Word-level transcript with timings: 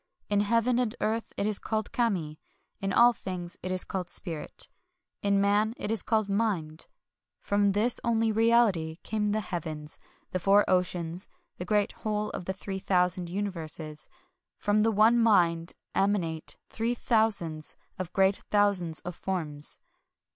In 0.29 0.39
Heaven 0.41 0.79
and 0.79 0.95
Earth 0.99 1.31
it 1.37 1.45
is 1.45 1.59
called 1.59 1.91
Kami; 1.91 2.39
in 2.79 2.91
all 2.91 3.13
things 3.13 3.57
it 3.61 3.69
is 3.71 3.83
called 3.83 4.09
Spirit; 4.09 4.67
in 5.21 5.39
Man 5.39 5.75
it 5.77 5.91
is 5.91 6.01
called 6.01 6.27
Mind.... 6.27 6.87
From 7.39 7.73
this 7.73 7.99
only 8.03 8.31
reality 8.31 8.95
came 9.03 9.27
the 9.27 9.41
heavens, 9.41 9.99
the 10.31 10.39
four 10.39 10.67
oceans, 10.67 11.27
the 11.59 11.65
great 11.65 11.91
whole 11.91 12.31
of 12.31 12.45
the 12.45 12.53
three 12.53 12.79
thousand 12.79 13.29
universes;— 13.29 14.09
from 14.63 14.81
the 14.81 14.89
One 14.91 15.19
Mind 15.19 15.73
emanate 15.93 16.57
three 16.67 16.95
thousands 16.95 17.77
of 17.99 18.11
great 18.11 18.37
thousands 18.49 19.01
of 19.01 19.15
forms." 19.15 19.77